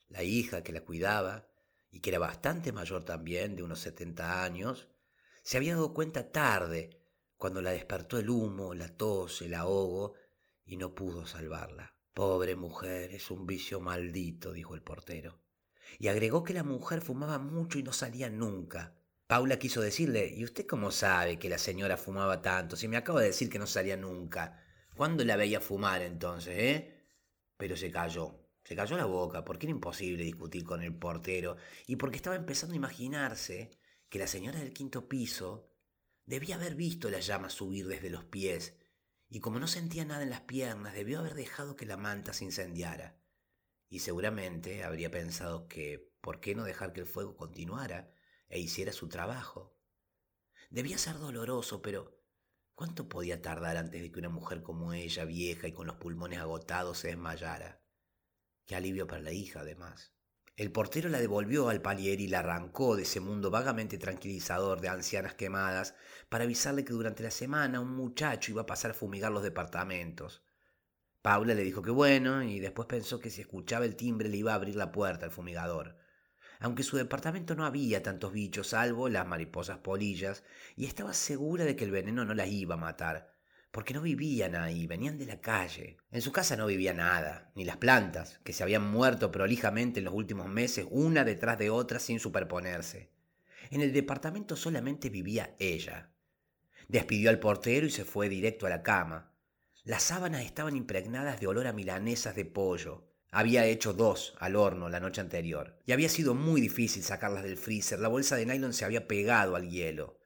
La 0.09 0.23
hija 0.23 0.63
que 0.63 0.73
la 0.73 0.83
cuidaba 0.83 1.49
y 1.91 2.01
que 2.01 2.11
era 2.11 2.19
bastante 2.19 2.73
mayor 2.73 3.05
también, 3.05 3.57
de 3.57 3.63
unos 3.63 3.81
70 3.81 4.45
años, 4.45 4.89
se 5.43 5.57
había 5.57 5.75
dado 5.75 5.95
cuenta 5.95 6.31
tarde, 6.31 7.01
cuando 7.39 7.63
la 7.63 7.71
despertó 7.71 8.19
el 8.19 8.29
humo, 8.29 8.75
la 8.75 8.95
tos, 8.97 9.41
el 9.41 9.55
ahogo, 9.55 10.15
y 10.67 10.77
no 10.77 10.95
pudo 10.95 11.27
salvarla. 11.27 11.97
Pobre 12.13 12.55
mujer, 12.55 13.15
es 13.15 13.31
un 13.31 13.47
vicio 13.47 13.81
maldito, 13.81 14.53
dijo 14.53 14.75
el 14.75 14.83
portero. 14.83 15.41
Y 15.99 16.09
agregó 16.09 16.45
que 16.45 16.53
la 16.53 16.65
mujer 16.65 17.01
fumaba 17.01 17.39
mucho 17.39 17.79
y 17.79 17.83
no 17.83 17.95
salía 17.95 18.29
nunca. 18.29 18.95
Paula 19.27 19.59
quiso 19.59 19.81
decirle, 19.81 20.35
¿y 20.37 20.45
usted 20.45 20.67
cómo 20.67 20.91
sabe 20.91 21.39
que 21.39 21.49
la 21.49 21.59
señora 21.59 21.97
fumaba 21.97 22.43
tanto? 22.43 22.77
Si 22.77 22.89
me 22.89 22.99
acaba 22.99 23.23
de 23.23 23.29
decir 23.29 23.49
que 23.49 23.59
no 23.59 23.67
salía 23.67 23.97
nunca. 23.97 24.62
¿Cuándo 24.97 25.25
la 25.25 25.37
veía 25.37 25.61
fumar 25.61 26.03
entonces, 26.03 26.57
eh? 26.57 27.05
Pero 27.57 27.77
se 27.77 27.91
cayó. 27.91 28.39
Se 28.65 28.77
cayó 28.77 28.97
la 28.97 29.07
boca 29.07 29.45
porque 29.45 29.67
era 29.67 29.73
imposible 29.73 30.25
discutir 30.25 30.65
con 30.65 30.83
el 30.83 30.95
portero 30.95 31.57
y 31.87 31.97
porque 31.97 32.17
estaba 32.17 32.37
empezando 32.37 32.75
a 32.75 32.77
imaginarse 32.77 33.79
que 34.09 34.19
la 34.19 34.27
señora 34.27 34.61
del 34.61 34.73
quinto 34.73 35.09
piso 35.09 35.69
debía 36.27 36.55
haber 36.55 36.77
visto 36.77 37.11
las 37.11 37.27
llamas 37.27 37.55
subir 37.55 37.89
desde 37.89 38.11
los 38.11 38.25
pies 38.25 38.77
y 39.29 39.41
como 39.41 39.59
no 39.59 39.67
sentía 39.67 40.05
nada 40.05 40.23
en 40.23 40.31
las 40.31 40.43
piernas 40.43 40.95
debió 40.95 41.19
haber 41.19 41.35
dejado 41.35 41.75
que 41.75 41.87
la 41.87 41.97
manta 41.97 42.35
se 42.35 42.45
incendiara. 42.45 43.19
Y 43.89 44.01
seguramente 44.01 44.85
habría 44.85 45.11
pensado 45.11 45.67
que 45.69 46.13
por 46.21 46.41
qué 46.41 46.55
no 46.55 46.65
dejar 46.65 46.93
que 46.93 47.01
el 47.01 47.07
fuego 47.07 47.37
continuara 47.37 48.15
e 48.49 48.61
hiciera 48.61 48.93
su 48.93 49.09
trabajo. 49.09 49.75
Debía 50.71 50.99
ser 50.99 51.19
doloroso, 51.19 51.83
pero 51.83 52.22
¿cuánto 52.83 53.09
podía 53.09 53.41
tardar 53.41 53.77
antes 53.77 54.03
de 54.03 54.11
que 54.11 54.19
una 54.19 54.29
mujer 54.29 54.61
como 54.61 54.93
ella, 54.93 55.25
vieja 55.25 55.69
y 55.69 55.73
con 55.73 55.87
los 55.87 55.95
pulmones 55.95 56.41
agotados, 56.41 56.99
se 56.99 57.07
desmayara? 57.07 57.81
Qué 58.67 58.75
alivio 58.75 59.07
para 59.07 59.23
la 59.23 59.31
hija, 59.31 59.61
además. 59.61 60.15
El 60.57 60.73
portero 60.73 61.09
la 61.09 61.21
devolvió 61.21 61.69
al 61.69 61.81
palier 61.81 62.21
y 62.21 62.27
la 62.27 62.41
arrancó 62.41 62.97
de 62.97 63.05
ese 63.05 63.21
mundo 63.21 63.53
vagamente 63.53 63.99
tranquilizador 63.99 64.81
de 64.81 64.89
ancianas 64.89 65.35
quemadas 65.35 65.95
para 66.29 66.43
avisarle 66.43 66.85
que 66.85 66.93
durante 66.93 67.23
la 67.23 67.31
semana 67.31 67.79
un 67.79 67.95
muchacho 67.95 68.51
iba 68.51 68.63
a 68.63 68.67
pasar 68.67 68.91
a 68.91 68.95
fumigar 68.95 69.31
los 69.31 69.45
departamentos. 69.45 70.43
Paula 71.23 71.55
le 71.55 71.63
dijo 71.63 71.83
que 71.83 71.93
bueno 71.93 72.43
y 72.43 72.59
después 72.59 72.89
pensó 72.89 73.21
que 73.21 73.31
si 73.31 73.43
escuchaba 73.43 73.85
el 73.85 73.95
timbre 73.95 74.29
le 74.29 74.39
iba 74.39 74.51
a 74.51 74.57
abrir 74.57 74.75
la 74.75 74.91
puerta 74.91 75.27
al 75.27 75.31
fumigador. 75.31 75.99
Aunque 76.63 76.85
su 76.85 76.97
departamento 76.97 77.57
no 77.57 77.67
había 77.67 78.05
tantos 78.05 78.33
bichos 78.33 78.69
salvo 78.69 79.09
las 79.09 79.27
mariposas 79.27 79.79
polillas, 79.79 80.45
y 80.77 80.87
estaba 80.87 81.13
segura 81.13 81.65
de 81.65 81.75
que 81.75 81.83
el 81.83 81.91
veneno 81.91 82.25
no 82.25 82.35
las 82.35 82.49
iba 82.49 82.77
a 82.77 82.79
matar, 82.79 83.35
porque 83.73 83.93
no 83.93 84.01
vivían 84.01 84.55
ahí, 84.55 84.87
venían 84.87 85.19
de 85.19 85.27
la 85.27 85.41
calle. 85.41 85.97
En 86.13 86.23
su 86.23 86.31
casa 86.31 86.57
no 86.57 86.67
vivía 86.67 86.95
nada, 86.95 87.51
ni 87.57 87.65
las 87.65 87.79
plantas, 87.79 88.39
que 88.45 88.53
se 88.53 88.63
habían 88.63 88.89
muerto 88.89 89.33
prolijamente 89.33 89.99
en 89.99 90.05
los 90.05 90.15
últimos 90.15 90.47
meses, 90.47 90.87
una 90.89 91.25
detrás 91.25 91.59
de 91.59 91.69
otra 91.69 91.99
sin 91.99 92.21
superponerse. 92.21 93.11
En 93.71 93.81
el 93.81 93.93
departamento 93.93 94.55
solamente 94.55 95.11
vivía 95.11 95.57
ella. 95.59 96.13
Despidió 96.87 97.31
al 97.31 97.41
portero 97.41 97.87
y 97.87 97.91
se 97.91 98.05
fue 98.05 98.29
directo 98.29 98.67
a 98.67 98.71
la 98.71 98.85
cama. 98.85 99.33
Las 99.83 100.05
sábanas 100.05 100.45
estaban 100.45 100.77
impregnadas 100.77 101.41
de 101.41 101.49
olor 101.49 101.67
a 101.67 101.73
milanesas 101.73 102.37
de 102.37 102.45
pollo. 102.45 103.12
Había 103.35 103.65
hecho 103.65 103.95
dos 103.95 104.35
al 104.41 104.57
horno 104.57 104.91
la 104.91 105.01
noche 105.01 105.23
anterior, 105.23 105.75
y 105.87 105.93
había 105.93 106.11
sido 106.11 106.35
muy 106.35 106.61
difícil 106.61 107.03
sacarlas 107.03 107.45
del 107.45 107.57
freezer. 107.57 107.99
La 107.99 108.09
bolsa 108.09 108.37
de 108.37 108.45
nylon 108.45 108.75
se 108.75 108.85
había 108.85 109.09
pegado 109.09 109.57
al 109.57 109.71
hielo. 109.71 110.19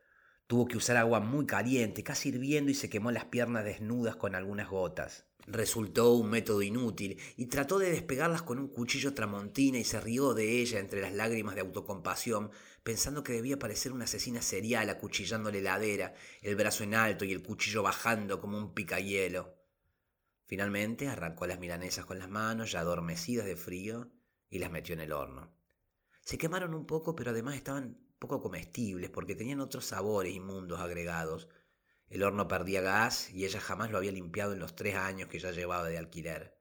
Tuvo 0.48 0.66
que 0.66 0.76
usar 0.76 0.96
agua 0.96 1.20
muy 1.20 1.46
caliente, 1.46 2.02
casi 2.02 2.30
hirviendo, 2.30 2.72
y 2.72 2.74
se 2.74 2.90
quemó 2.90 3.12
las 3.12 3.26
piernas 3.26 3.64
desnudas 3.64 4.16
con 4.16 4.34
algunas 4.34 4.68
gotas. 4.68 5.24
Resultó 5.46 6.14
un 6.14 6.30
método 6.30 6.62
inútil 6.62 7.16
y 7.36 7.46
trató 7.46 7.78
de 7.78 7.92
despegarlas 7.92 8.42
con 8.42 8.58
un 8.58 8.66
cuchillo 8.66 9.14
tramontina 9.14 9.78
y 9.78 9.84
se 9.84 10.00
rió 10.00 10.34
de 10.34 10.60
ella 10.60 10.80
entre 10.80 11.00
las 11.00 11.14
lágrimas 11.14 11.54
de 11.54 11.60
autocompasión, 11.60 12.50
pensando 12.82 13.22
que 13.22 13.34
debía 13.34 13.56
parecer 13.56 13.92
una 13.92 14.06
asesina 14.06 14.42
serial 14.42 14.90
acuchillando 14.90 15.52
la 15.52 15.58
heladera, 15.58 16.14
el 16.42 16.56
brazo 16.56 16.82
en 16.82 16.96
alto 16.96 17.24
y 17.24 17.30
el 17.30 17.44
cuchillo 17.44 17.84
bajando 17.84 18.40
como 18.40 18.58
un 18.58 18.74
picahielo. 18.74 19.55
Finalmente 20.46 21.08
arrancó 21.08 21.46
las 21.46 21.58
milanesas 21.58 22.06
con 22.06 22.18
las 22.18 22.28
manos, 22.28 22.72
ya 22.72 22.80
adormecidas 22.80 23.46
de 23.46 23.56
frío, 23.56 24.10
y 24.48 24.58
las 24.58 24.70
metió 24.70 24.94
en 24.94 25.00
el 25.00 25.12
horno. 25.12 25.52
Se 26.22 26.38
quemaron 26.38 26.74
un 26.74 26.86
poco, 26.86 27.14
pero 27.14 27.30
además 27.30 27.56
estaban 27.56 27.98
poco 28.18 28.40
comestibles 28.40 29.10
porque 29.10 29.34
tenían 29.34 29.60
otros 29.60 29.86
sabores 29.86 30.34
inmundos 30.34 30.80
agregados. 30.80 31.48
El 32.08 32.22
horno 32.22 32.48
perdía 32.48 32.80
gas 32.80 33.30
y 33.30 33.44
ella 33.44 33.60
jamás 33.60 33.90
lo 33.90 33.98
había 33.98 34.12
limpiado 34.12 34.52
en 34.52 34.60
los 34.60 34.76
tres 34.76 34.94
años 34.94 35.28
que 35.28 35.38
ya 35.38 35.50
llevaba 35.50 35.88
de 35.88 35.98
alquiler. 35.98 36.56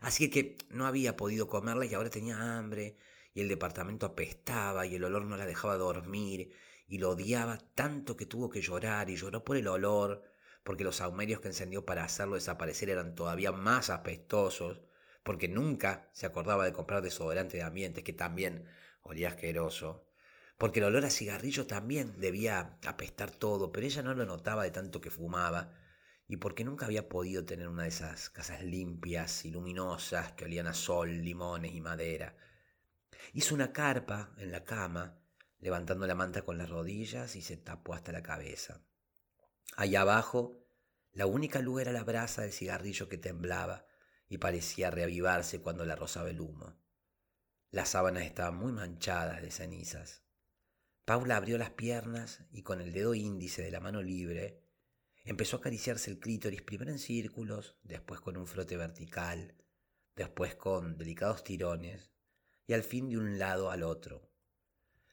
Así 0.00 0.30
que 0.30 0.56
no 0.70 0.86
había 0.86 1.16
podido 1.16 1.46
comerla 1.46 1.86
y 1.86 1.94
ahora 1.94 2.10
tenía 2.10 2.58
hambre 2.58 2.96
y 3.34 3.40
el 3.40 3.48
departamento 3.48 4.06
apestaba 4.06 4.84
y 4.86 4.96
el 4.96 5.04
olor 5.04 5.24
no 5.24 5.36
la 5.36 5.46
dejaba 5.46 5.76
dormir 5.76 6.52
y 6.88 6.98
lo 6.98 7.10
odiaba 7.10 7.58
tanto 7.74 8.16
que 8.16 8.26
tuvo 8.26 8.50
que 8.50 8.60
llorar 8.60 9.08
y 9.08 9.16
lloró 9.16 9.44
por 9.44 9.56
el 9.56 9.68
olor, 9.68 10.24
porque 10.64 10.84
los 10.84 10.96
saumerios 10.96 11.40
que 11.40 11.48
encendió 11.48 11.84
para 11.84 12.04
hacerlo 12.04 12.34
desaparecer 12.34 12.90
eran 12.90 13.14
todavía 13.14 13.52
más 13.52 13.90
apestosos, 13.90 14.82
porque 15.22 15.48
nunca 15.48 16.08
se 16.12 16.26
acordaba 16.26 16.64
de 16.64 16.72
comprar 16.72 17.02
desodorante 17.02 17.56
de 17.56 17.62
ambientes 17.62 18.04
que 18.04 18.12
también 18.12 18.66
olía 19.02 19.28
asqueroso, 19.28 20.06
porque 20.58 20.80
el 20.80 20.86
olor 20.86 21.04
a 21.04 21.10
cigarrillo 21.10 21.66
también 21.66 22.20
debía 22.20 22.78
apestar 22.86 23.30
todo, 23.30 23.72
pero 23.72 23.86
ella 23.86 24.02
no 24.02 24.14
lo 24.14 24.24
notaba 24.26 24.64
de 24.64 24.70
tanto 24.70 25.00
que 25.00 25.10
fumaba, 25.10 25.74
y 26.28 26.36
porque 26.36 26.64
nunca 26.64 26.86
había 26.86 27.08
podido 27.08 27.44
tener 27.44 27.68
una 27.68 27.82
de 27.82 27.88
esas 27.88 28.30
casas 28.30 28.62
limpias 28.62 29.44
y 29.44 29.50
luminosas 29.50 30.32
que 30.32 30.44
olían 30.44 30.66
a 30.66 30.74
sol, 30.74 31.10
limones 31.22 31.74
y 31.74 31.80
madera. 31.80 32.36
Hizo 33.32 33.54
una 33.54 33.72
carpa 33.72 34.32
en 34.38 34.50
la 34.50 34.64
cama, 34.64 35.18
levantando 35.58 36.06
la 36.06 36.14
manta 36.14 36.42
con 36.42 36.58
las 36.58 36.70
rodillas 36.70 37.36
y 37.36 37.42
se 37.42 37.56
tapó 37.56 37.94
hasta 37.94 38.12
la 38.12 38.22
cabeza. 38.22 38.80
Allá 39.76 40.02
abajo, 40.02 40.62
la 41.12 41.26
única 41.26 41.60
luz 41.60 41.82
era 41.82 41.92
la 41.92 42.04
brasa 42.04 42.42
del 42.42 42.52
cigarrillo 42.52 43.08
que 43.08 43.18
temblaba 43.18 43.86
y 44.28 44.38
parecía 44.38 44.90
reavivarse 44.90 45.60
cuando 45.60 45.84
la 45.84 45.96
rozaba 45.96 46.30
el 46.30 46.40
humo. 46.40 46.76
Las 47.70 47.90
sábanas 47.90 48.24
estaban 48.24 48.56
muy 48.56 48.72
manchadas 48.72 49.42
de 49.42 49.50
cenizas. 49.50 50.22
Paula 51.04 51.36
abrió 51.36 51.58
las 51.58 51.70
piernas 51.70 52.40
y 52.50 52.62
con 52.62 52.80
el 52.80 52.92
dedo 52.92 53.14
índice 53.14 53.62
de 53.62 53.70
la 53.70 53.80
mano 53.80 54.02
libre 54.02 54.62
empezó 55.24 55.56
a 55.56 55.60
acariciarse 55.60 56.10
el 56.10 56.18
clítoris 56.18 56.62
primero 56.62 56.90
en 56.90 56.98
círculos, 56.98 57.76
después 57.82 58.20
con 58.20 58.36
un 58.36 58.46
frote 58.46 58.76
vertical, 58.76 59.54
después 60.16 60.54
con 60.54 60.96
delicados 60.98 61.44
tirones 61.44 62.10
y 62.66 62.74
al 62.74 62.82
fin 62.82 63.08
de 63.08 63.18
un 63.18 63.38
lado 63.38 63.70
al 63.70 63.82
otro. 63.82 64.30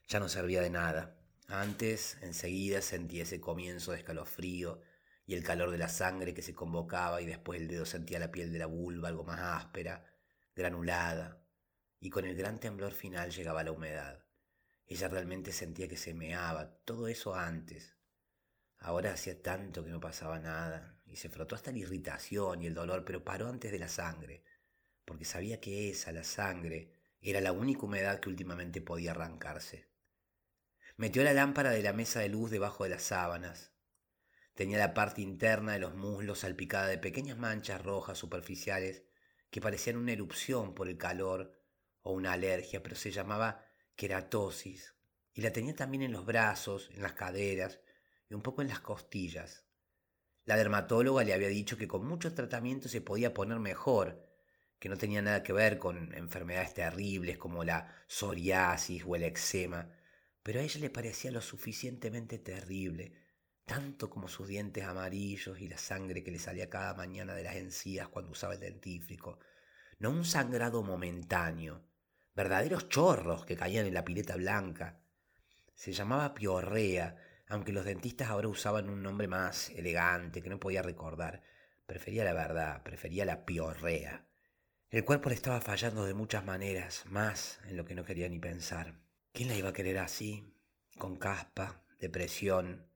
Ya 0.08 0.20
no 0.20 0.30
servía 0.30 0.62
de 0.62 0.70
nada. 0.70 1.19
Antes, 1.52 2.16
enseguida 2.22 2.80
sentía 2.80 3.24
ese 3.24 3.42
comienzo 3.42 3.92
de 3.92 3.98
escalofrío 3.98 4.84
y 5.26 5.34
el 5.34 5.44
calor 5.44 5.72
de 5.72 5.80
la 5.80 5.90
sangre 5.90 6.36
que 6.36 6.44
se 6.44 6.54
convocaba 6.54 7.24
y 7.24 7.26
después 7.26 7.60
el 7.60 7.68
dedo 7.68 7.88
sentía 7.88 8.20
la 8.20 8.32
piel 8.32 8.54
de 8.54 8.60
la 8.60 8.68
vulva 8.68 9.08
algo 9.08 9.24
más 9.24 9.40
áspera, 9.40 10.06
granulada, 10.56 11.44
y 12.00 12.12
con 12.12 12.26
el 12.26 12.36
gran 12.36 12.60
temblor 12.60 12.92
final 12.92 13.32
llegaba 13.32 13.64
la 13.64 13.72
humedad. 13.72 14.24
Ella 14.86 15.08
realmente 15.08 15.52
sentía 15.52 15.88
que 15.88 15.98
se 15.98 16.14
meaba, 16.14 16.70
todo 16.86 17.08
eso 17.08 17.34
antes. 17.34 17.98
Ahora 18.78 19.14
hacía 19.14 19.42
tanto 19.42 19.84
que 19.84 19.90
no 19.90 20.00
pasaba 20.00 20.38
nada, 20.38 21.02
y 21.08 21.16
se 21.16 21.30
frotó 21.30 21.56
hasta 21.56 21.72
la 21.72 21.80
irritación 21.80 22.62
y 22.62 22.68
el 22.68 22.76
dolor, 22.76 23.04
pero 23.04 23.24
paró 23.24 23.50
antes 23.50 23.72
de 23.72 23.80
la 23.80 23.88
sangre, 23.88 24.44
porque 25.04 25.26
sabía 25.26 25.60
que 25.60 25.90
esa, 25.90 26.12
la 26.12 26.24
sangre, 26.24 26.94
era 27.22 27.42
la 27.42 27.54
única 27.54 27.88
humedad 27.88 28.20
que 28.20 28.30
últimamente 28.30 28.82
podía 28.82 29.12
arrancarse. 29.12 29.90
Metió 31.00 31.24
la 31.24 31.32
lámpara 31.32 31.72
de 31.72 31.82
la 31.82 31.94
mesa 31.94 32.20
de 32.20 32.28
luz 32.28 32.52
debajo 32.52 32.84
de 32.84 32.90
las 32.90 33.04
sábanas. 33.04 33.72
Tenía 34.54 34.78
la 34.78 34.94
parte 34.94 35.22
interna 35.22 35.72
de 35.72 35.80
los 35.80 35.96
muslos 35.96 36.40
salpicada 36.40 36.88
de 36.88 36.98
pequeñas 36.98 37.38
manchas 37.38 37.82
rojas 37.82 38.18
superficiales 38.18 39.06
que 39.50 39.62
parecían 39.62 39.96
una 39.96 40.12
erupción 40.12 40.76
por 40.76 40.90
el 40.90 40.98
calor 40.98 41.58
o 42.02 42.12
una 42.12 42.34
alergia, 42.34 42.84
pero 42.84 42.98
se 42.98 43.12
llamaba 43.12 43.64
queratosis, 43.96 44.94
y 45.34 45.40
la 45.40 45.54
tenía 45.54 45.74
también 45.74 46.04
en 46.04 46.12
los 46.12 46.26
brazos, 46.26 46.90
en 46.94 47.02
las 47.02 47.14
caderas 47.14 47.80
y 48.30 48.34
un 48.34 48.42
poco 48.42 48.62
en 48.62 48.68
las 48.68 48.82
costillas. 48.82 49.64
La 50.44 50.58
dermatóloga 50.58 51.24
le 51.24 51.34
había 51.34 51.48
dicho 51.48 51.78
que 51.78 51.88
con 51.88 52.06
mucho 52.06 52.34
tratamiento 52.34 52.90
se 52.90 53.00
podía 53.00 53.34
poner 53.34 53.60
mejor, 53.60 54.28
que 54.80 54.90
no 54.90 54.98
tenía 54.98 55.22
nada 55.22 55.44
que 55.44 55.54
ver 55.54 55.78
con 55.78 56.14
enfermedades 56.14 56.74
terribles 56.74 57.38
como 57.38 57.64
la 57.64 57.96
psoriasis 58.06 59.06
o 59.08 59.16
el 59.16 59.24
eczema, 59.24 59.94
pero 60.44 60.60
a 60.60 60.64
ella 60.64 60.80
le 60.80 60.90
parecía 60.90 61.32
lo 61.32 61.42
suficientemente 61.42 62.40
terrible, 62.40 63.14
tanto 63.66 64.10
como 64.10 64.28
sus 64.28 64.48
dientes 64.48 64.84
amarillos 64.84 65.60
y 65.60 65.68
la 65.68 65.78
sangre 65.78 66.24
que 66.24 66.32
le 66.32 66.40
salía 66.40 66.70
cada 66.70 66.94
mañana 66.94 67.36
de 67.36 67.44
las 67.44 67.56
encías 67.56 68.08
cuando 68.08 68.32
usaba 68.32 68.56
el 68.56 68.60
dentífrico, 68.60 69.40
no 70.00 70.10
un 70.10 70.26
sangrado 70.26 70.82
momentáneo, 70.82 71.84
verdaderos 72.34 72.90
chorros 72.90 73.46
que 73.46 73.58
caían 73.58 73.86
en 73.86 73.94
la 73.94 74.06
pileta 74.06 74.36
blanca. 74.38 75.00
Se 75.76 75.92
llamaba 75.92 76.34
piorrea, 76.34 77.18
aunque 77.48 77.74
los 77.74 77.86
dentistas 77.86 78.30
ahora 78.30 78.48
usaban 78.48 78.90
un 78.90 79.04
nombre 79.04 79.28
más 79.28 79.70
elegante 79.72 80.42
que 80.42 80.50
no 80.50 80.60
podía 80.60 80.82
recordar. 80.82 81.44
Prefería 81.86 82.24
la 82.24 82.34
verdad, 82.34 82.82
prefería 82.84 83.26
la 83.26 83.46
piorrea. 83.46 84.26
El 84.90 85.06
cuerpo 85.06 85.30
le 85.30 85.36
estaba 85.36 85.62
fallando 85.62 86.06
de 86.06 86.14
muchas 86.14 86.46
maneras, 86.46 87.04
más 87.08 87.60
en 87.66 87.78
lo 87.78 87.86
que 87.86 87.94
no 87.94 88.06
quería 88.06 88.30
ni 88.30 88.40
pensar. 88.40 88.96
¿Quién 89.32 89.50
la 89.50 89.56
iba 89.56 89.70
a 89.70 89.74
querer 89.74 90.00
así? 90.00 90.54
Con 90.98 91.18
caspa, 91.18 91.84
depresión, 92.00 92.88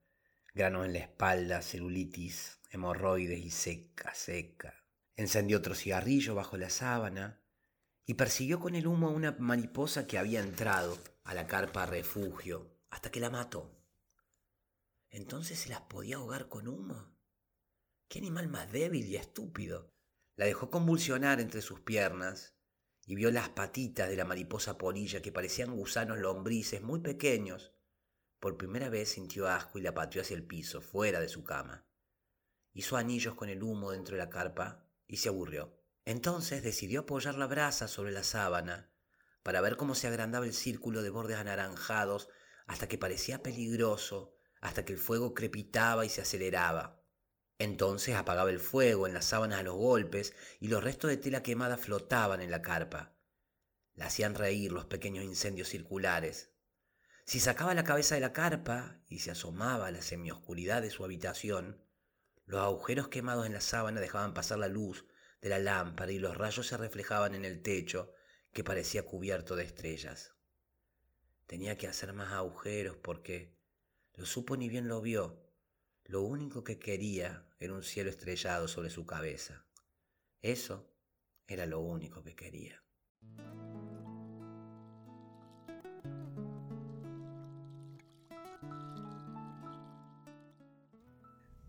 granos 0.52 0.86
en 0.86 0.92
la 0.92 0.98
espalda, 0.98 1.62
celulitis, 1.62 2.60
hemorroides 2.70 3.38
y 3.38 3.50
seca, 3.50 4.14
seca. 4.14 4.84
Encendió 5.16 5.58
otro 5.58 5.74
cigarrillo 5.74 6.34
bajo 6.34 6.56
la 6.56 6.70
sábana, 6.70 7.40
y 8.06 8.14
persiguió 8.14 8.60
con 8.60 8.74
el 8.74 8.86
humo 8.86 9.08
a 9.08 9.12
una 9.12 9.36
mariposa 9.38 10.06
que 10.06 10.18
había 10.18 10.40
entrado 10.40 10.98
a 11.22 11.34
la 11.34 11.46
carpa 11.46 11.86
refugio 11.86 12.76
hasta 12.90 13.10
que 13.10 13.20
la 13.20 13.30
mató. 13.30 13.74
¿Entonces 15.10 15.58
se 15.58 15.70
las 15.70 15.82
podía 15.82 16.16
ahogar 16.16 16.48
con 16.48 16.68
humo? 16.68 17.16
¡Qué 18.08 18.18
animal 18.18 18.48
más 18.48 18.70
débil 18.70 19.06
y 19.06 19.16
estúpido! 19.16 19.94
La 20.36 20.44
dejó 20.44 20.68
convulsionar 20.70 21.40
entre 21.40 21.62
sus 21.62 21.80
piernas 21.80 22.54
y 23.06 23.14
vio 23.14 23.30
las 23.30 23.50
patitas 23.50 24.08
de 24.08 24.16
la 24.16 24.24
mariposa 24.24 24.78
polilla 24.78 25.20
que 25.20 25.32
parecían 25.32 25.76
gusanos 25.76 26.18
lombrices 26.18 26.82
muy 26.82 27.00
pequeños. 27.00 27.72
Por 28.40 28.56
primera 28.56 28.88
vez 28.88 29.10
sintió 29.10 29.48
asco 29.48 29.78
y 29.78 29.82
la 29.82 29.94
pateó 29.94 30.22
hacia 30.22 30.36
el 30.36 30.46
piso, 30.46 30.80
fuera 30.80 31.20
de 31.20 31.28
su 31.28 31.44
cama. 31.44 31.86
Hizo 32.72 32.96
anillos 32.96 33.34
con 33.34 33.48
el 33.48 33.62
humo 33.62 33.92
dentro 33.92 34.16
de 34.16 34.22
la 34.22 34.30
carpa 34.30 34.86
y 35.06 35.18
se 35.18 35.28
aburrió. 35.28 35.78
Entonces 36.04 36.62
decidió 36.62 37.00
apoyar 37.00 37.36
la 37.36 37.46
brasa 37.46 37.88
sobre 37.88 38.12
la 38.12 38.24
sábana 38.24 38.90
para 39.42 39.60
ver 39.60 39.76
cómo 39.76 39.94
se 39.94 40.08
agrandaba 40.08 40.46
el 40.46 40.54
círculo 40.54 41.02
de 41.02 41.10
bordes 41.10 41.36
anaranjados 41.36 42.28
hasta 42.66 42.88
que 42.88 42.98
parecía 42.98 43.42
peligroso, 43.42 44.34
hasta 44.60 44.84
que 44.84 44.94
el 44.94 44.98
fuego 44.98 45.34
crepitaba 45.34 46.06
y 46.06 46.08
se 46.08 46.22
aceleraba. 46.22 47.03
Entonces 47.58 48.16
apagaba 48.16 48.50
el 48.50 48.60
fuego 48.60 49.06
en 49.06 49.14
las 49.14 49.26
sábanas 49.26 49.60
a 49.60 49.62
los 49.62 49.76
golpes 49.76 50.34
y 50.60 50.68
los 50.68 50.82
restos 50.82 51.10
de 51.10 51.16
tela 51.16 51.42
quemada 51.42 51.76
flotaban 51.76 52.40
en 52.40 52.50
la 52.50 52.62
carpa. 52.62 53.14
La 53.94 54.06
hacían 54.06 54.34
reír 54.34 54.72
los 54.72 54.86
pequeños 54.86 55.24
incendios 55.24 55.68
circulares. 55.68 56.50
Si 57.24 57.40
sacaba 57.40 57.74
la 57.74 57.84
cabeza 57.84 58.16
de 58.16 58.20
la 58.20 58.32
carpa 58.32 59.00
y 59.08 59.20
se 59.20 59.30
asomaba 59.30 59.86
a 59.86 59.90
la 59.90 60.02
semioscuridad 60.02 60.82
de 60.82 60.90
su 60.90 61.04
habitación, 61.04 61.80
los 62.44 62.60
agujeros 62.60 63.08
quemados 63.08 63.46
en 63.46 63.54
la 63.54 63.60
sábana 63.60 64.00
dejaban 64.00 64.34
pasar 64.34 64.58
la 64.58 64.68
luz 64.68 65.06
de 65.40 65.48
la 65.48 65.58
lámpara 65.58 66.12
y 66.12 66.18
los 66.18 66.36
rayos 66.36 66.66
se 66.66 66.76
reflejaban 66.76 67.34
en 67.34 67.44
el 67.44 67.62
techo 67.62 68.12
que 68.52 68.64
parecía 68.64 69.04
cubierto 69.04 69.56
de 69.56 69.64
estrellas. 69.64 70.32
tenía 71.46 71.76
que 71.76 71.86
hacer 71.86 72.12
más 72.14 72.32
agujeros 72.32 72.96
porque 72.96 73.54
lo 74.14 74.26
supo 74.26 74.56
ni 74.56 74.68
bien 74.68 74.88
lo 74.88 75.00
vio. 75.00 75.43
Lo 76.06 76.22
único 76.22 76.62
que 76.62 76.78
quería 76.78 77.46
era 77.58 77.72
un 77.72 77.82
cielo 77.82 78.10
estrellado 78.10 78.68
sobre 78.68 78.90
su 78.90 79.06
cabeza. 79.06 79.64
Eso 80.42 80.86
era 81.46 81.64
lo 81.64 81.80
único 81.80 82.22
que 82.22 82.34
quería. 82.34 82.82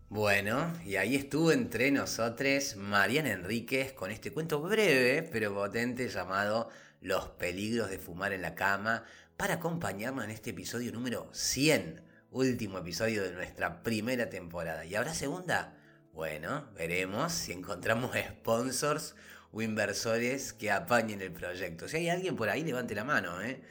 Bueno, 0.09 0.73
y 0.85 0.95
ahí 0.95 1.15
estuvo 1.15 1.51
entre 1.51 1.91
nosotros 1.91 2.75
Mariana 2.77 3.31
Enríquez 3.31 3.91
con 3.93 4.11
este 4.11 4.31
cuento 4.31 4.61
breve 4.61 5.23
pero 5.23 5.53
potente 5.53 6.07
llamado 6.07 6.69
Los 7.01 7.29
peligros 7.29 7.89
de 7.89 7.99
fumar 7.99 8.31
en 8.31 8.41
la 8.41 8.55
cama 8.55 9.03
para 9.35 9.55
acompañarnos 9.55 10.23
en 10.23 10.31
este 10.31 10.51
episodio 10.51 10.93
número 10.93 11.29
100, 11.33 12.04
último 12.35 12.79
episodio 12.79 13.23
de 13.23 13.31
nuestra 13.31 13.81
primera 13.81 14.29
temporada. 14.29 14.83
¿Y 14.83 14.93
habrá 14.95 15.13
segunda? 15.13 15.73
Bueno, 16.11 16.67
veremos 16.75 17.31
si 17.31 17.53
encontramos 17.53 18.11
sponsors 18.29 19.15
o 19.53 19.61
inversores 19.61 20.51
que 20.51 20.69
apañen 20.69 21.21
el 21.21 21.31
proyecto. 21.31 21.87
Si 21.87 21.95
hay 21.95 22.09
alguien 22.09 22.35
por 22.35 22.49
ahí, 22.49 22.61
levante 22.63 22.93
la 22.93 23.05
mano, 23.05 23.41
¿eh? 23.41 23.61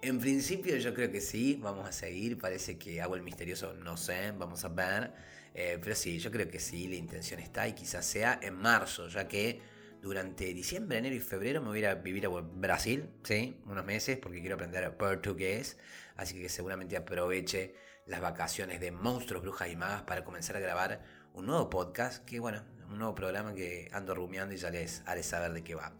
En 0.00 0.18
principio 0.18 0.76
yo 0.78 0.94
creo 0.94 1.10
que 1.10 1.20
sí, 1.20 1.58
vamos 1.60 1.86
a 1.86 1.92
seguir, 1.92 2.38
parece 2.38 2.78
que 2.78 3.02
hago 3.02 3.16
el 3.16 3.22
misterioso, 3.22 3.74
no 3.74 3.98
sé, 3.98 4.32
vamos 4.32 4.64
a 4.64 4.68
ver. 4.68 5.12
Eh, 5.54 5.78
pero 5.82 5.94
sí, 5.94 6.18
yo 6.18 6.30
creo 6.30 6.48
que 6.48 6.58
sí, 6.58 6.88
la 6.88 6.96
intención 6.96 7.38
está 7.40 7.68
y 7.68 7.74
quizás 7.74 8.06
sea 8.06 8.40
en 8.42 8.54
marzo, 8.54 9.08
ya 9.08 9.28
que 9.28 9.60
durante 10.00 10.54
diciembre, 10.54 10.96
enero 10.98 11.16
y 11.16 11.20
febrero 11.20 11.60
me 11.60 11.68
voy 11.68 11.78
a 11.78 11.80
ir 11.80 11.86
a 11.88 11.94
vivir 11.96 12.24
a 12.24 12.28
Brasil, 12.30 13.10
¿sí? 13.24 13.60
Unos 13.66 13.84
meses 13.84 14.16
porque 14.16 14.40
quiero 14.40 14.54
aprender 14.54 14.96
portugués, 14.96 15.76
así 16.16 16.40
que 16.40 16.48
seguramente 16.48 16.96
aproveche 16.96 17.74
las 18.06 18.20
vacaciones 18.20 18.80
de 18.80 18.92
Monstruos, 18.92 19.42
Brujas 19.42 19.68
y 19.68 19.76
Magas 19.76 20.02
para 20.02 20.24
comenzar 20.24 20.56
a 20.56 20.60
grabar 20.60 21.02
un 21.34 21.46
nuevo 21.46 21.68
podcast, 21.68 22.24
que 22.24 22.38
bueno, 22.38 22.62
un 22.88 22.98
nuevo 22.98 23.14
programa 23.14 23.52
que 23.54 23.88
ando 23.92 24.14
rumiando 24.14 24.54
y 24.54 24.58
ya 24.58 24.70
les 24.70 25.02
haré 25.06 25.22
saber 25.22 25.52
de 25.52 25.64
qué 25.64 25.74
va. 25.74 25.92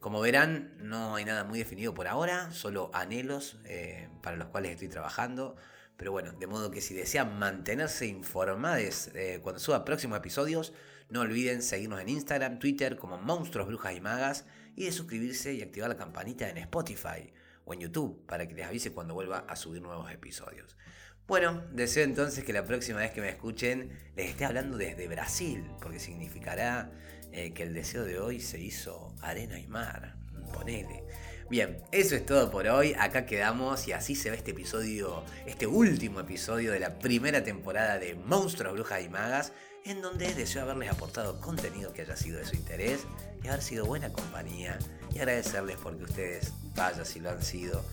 Como 0.00 0.20
verán, 0.20 0.74
no 0.78 1.14
hay 1.14 1.24
nada 1.24 1.44
muy 1.44 1.60
definido 1.60 1.94
por 1.94 2.08
ahora, 2.08 2.50
solo 2.52 2.90
anhelos 2.92 3.58
eh, 3.64 4.08
para 4.22 4.36
los 4.36 4.48
cuales 4.48 4.72
estoy 4.72 4.88
trabajando. 4.88 5.56
Pero 5.96 6.10
bueno, 6.10 6.32
de 6.32 6.46
modo 6.48 6.72
que 6.72 6.80
si 6.80 6.94
desean 6.94 7.38
mantenerse 7.38 8.06
informados 8.06 9.08
eh, 9.14 9.38
cuando 9.40 9.60
suba 9.60 9.84
próximos 9.84 10.18
episodios, 10.18 10.72
no 11.10 11.20
olviden 11.20 11.62
seguirnos 11.62 12.00
en 12.00 12.08
Instagram, 12.08 12.58
Twitter 12.58 12.96
como 12.96 13.18
Monstruos, 13.18 13.68
Brujas 13.68 13.94
y 13.94 14.00
Magas 14.00 14.46
y 14.74 14.86
de 14.86 14.92
suscribirse 14.92 15.54
y 15.54 15.62
activar 15.62 15.88
la 15.88 15.96
campanita 15.96 16.48
en 16.48 16.58
Spotify 16.58 17.32
o 17.64 17.74
en 17.74 17.80
YouTube 17.80 18.26
para 18.26 18.48
que 18.48 18.54
les 18.54 18.66
avise 18.66 18.92
cuando 18.92 19.14
vuelva 19.14 19.44
a 19.48 19.54
subir 19.54 19.80
nuevos 19.80 20.10
episodios. 20.10 20.76
Bueno, 21.26 21.62
deseo 21.72 22.04
entonces 22.04 22.44
que 22.44 22.52
la 22.52 22.64
próxima 22.64 22.98
vez 22.98 23.12
que 23.12 23.20
me 23.20 23.28
escuchen 23.28 23.90
les 24.16 24.30
esté 24.30 24.44
hablando 24.44 24.76
desde 24.76 25.06
Brasil, 25.08 25.64
porque 25.80 26.00
significará 26.00 26.90
eh, 27.30 27.52
que 27.52 27.62
el 27.62 27.72
deseo 27.72 28.04
de 28.04 28.18
hoy 28.18 28.40
se 28.40 28.60
hizo 28.60 29.14
arena 29.22 29.58
y 29.58 29.66
mar. 29.66 30.16
Ponele. 30.52 31.04
Bien, 31.48 31.78
eso 31.92 32.16
es 32.16 32.26
todo 32.26 32.50
por 32.50 32.66
hoy. 32.66 32.94
Acá 32.98 33.24
quedamos 33.24 33.86
y 33.86 33.92
así 33.92 34.14
se 34.14 34.30
ve 34.30 34.36
este 34.36 34.50
episodio, 34.50 35.22
este 35.46 35.66
último 35.66 36.20
episodio 36.20 36.72
de 36.72 36.80
la 36.80 36.98
primera 36.98 37.44
temporada 37.44 37.98
de 37.98 38.14
Monstruos, 38.14 38.74
Brujas 38.74 39.02
y 39.02 39.08
Magas, 39.08 39.52
en 39.84 40.00
donde 40.00 40.32
deseo 40.34 40.62
haberles 40.62 40.90
aportado 40.90 41.40
contenido 41.40 41.92
que 41.92 42.02
haya 42.02 42.16
sido 42.16 42.38
de 42.38 42.46
su 42.46 42.56
interés 42.56 43.06
y 43.42 43.48
haber 43.48 43.62
sido 43.62 43.84
buena 43.84 44.12
compañía 44.12 44.78
y 45.14 45.18
agradecerles 45.18 45.76
porque 45.82 46.04
ustedes, 46.04 46.52
vaya 46.74 47.04
si 47.04 47.20
lo 47.20 47.30
han 47.30 47.42
sido, 47.42 47.84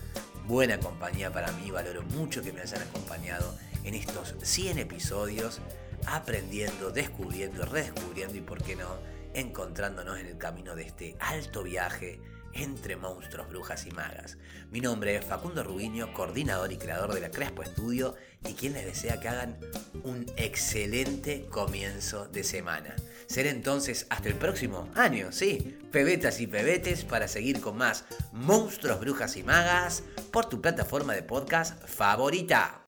buena 0.50 0.80
compañía 0.80 1.32
para 1.32 1.52
mí. 1.52 1.70
Valoro 1.70 2.02
mucho 2.02 2.42
que 2.42 2.52
me 2.52 2.60
hayan 2.60 2.82
acompañado 2.82 3.56
en 3.84 3.94
estos 3.94 4.34
100 4.42 4.78
episodios, 4.78 5.60
aprendiendo, 6.06 6.90
descubriendo, 6.90 7.64
redescubriendo 7.64 8.36
y, 8.36 8.40
por 8.40 8.60
qué 8.60 8.74
no, 8.74 8.98
encontrándonos 9.32 10.18
en 10.18 10.26
el 10.26 10.38
camino 10.38 10.74
de 10.74 10.82
este 10.82 11.16
alto 11.20 11.62
viaje 11.62 12.20
entre 12.52 12.96
monstruos, 12.96 13.48
brujas 13.48 13.86
y 13.86 13.92
magas. 13.92 14.38
Mi 14.72 14.80
nombre 14.80 15.14
es 15.14 15.24
Facundo 15.24 15.62
Rubiño, 15.62 16.12
coordinador 16.12 16.72
y 16.72 16.78
creador 16.78 17.14
de 17.14 17.20
la 17.20 17.30
Crespo 17.30 17.62
Estudio 17.62 18.16
y 18.44 18.54
quien 18.54 18.72
les 18.72 18.84
desea 18.84 19.20
que 19.20 19.28
hagan 19.28 19.56
un 20.02 20.26
excelente 20.36 21.46
comienzo 21.46 22.26
de 22.26 22.42
semana. 22.42 22.96
Seré 23.30 23.50
entonces 23.50 24.06
hasta 24.10 24.28
el 24.28 24.34
próximo 24.34 24.88
año, 24.96 25.30
sí, 25.30 25.78
pebetas 25.92 26.40
y 26.40 26.48
pebetes 26.48 27.04
para 27.04 27.28
seguir 27.28 27.60
con 27.60 27.76
más 27.76 28.04
monstruos, 28.32 28.98
brujas 28.98 29.36
y 29.36 29.44
magas 29.44 30.02
por 30.32 30.46
tu 30.46 30.60
plataforma 30.60 31.14
de 31.14 31.22
podcast 31.22 31.80
favorita. 31.86 32.84